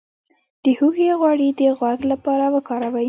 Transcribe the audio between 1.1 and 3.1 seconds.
غوړي د غوږ لپاره وکاروئ